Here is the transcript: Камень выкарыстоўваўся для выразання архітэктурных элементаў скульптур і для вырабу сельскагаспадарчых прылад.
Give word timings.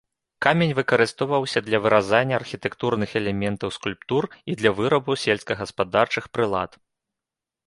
Камень 0.43 0.71
выкарыстоўваўся 0.77 1.59
для 1.67 1.79
выразання 1.83 2.35
архітэктурных 2.41 3.09
элементаў 3.21 3.69
скульптур 3.77 4.23
і 4.53 4.57
для 4.63 4.71
вырабу 4.81 5.11
сельскагаспадарчых 5.27 6.25
прылад. 6.37 6.71